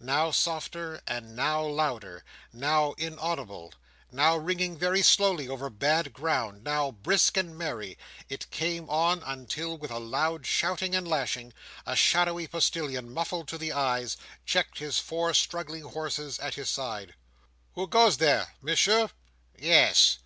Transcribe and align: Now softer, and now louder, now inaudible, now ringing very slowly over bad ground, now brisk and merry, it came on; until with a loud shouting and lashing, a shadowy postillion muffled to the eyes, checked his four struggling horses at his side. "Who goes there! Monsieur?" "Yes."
Now 0.00 0.32
softer, 0.32 1.00
and 1.06 1.34
now 1.34 1.62
louder, 1.62 2.22
now 2.52 2.92
inaudible, 2.98 3.72
now 4.12 4.36
ringing 4.36 4.76
very 4.76 5.00
slowly 5.00 5.48
over 5.48 5.70
bad 5.70 6.12
ground, 6.12 6.62
now 6.62 6.90
brisk 6.90 7.38
and 7.38 7.56
merry, 7.56 7.96
it 8.28 8.50
came 8.50 8.90
on; 8.90 9.22
until 9.22 9.78
with 9.78 9.90
a 9.90 9.98
loud 9.98 10.44
shouting 10.44 10.94
and 10.94 11.08
lashing, 11.08 11.54
a 11.86 11.96
shadowy 11.96 12.46
postillion 12.46 13.14
muffled 13.14 13.48
to 13.48 13.56
the 13.56 13.72
eyes, 13.72 14.18
checked 14.44 14.76
his 14.78 14.98
four 14.98 15.32
struggling 15.32 15.84
horses 15.84 16.38
at 16.38 16.56
his 16.56 16.68
side. 16.68 17.14
"Who 17.72 17.86
goes 17.86 18.18
there! 18.18 18.56
Monsieur?" 18.60 19.08
"Yes." 19.58 20.18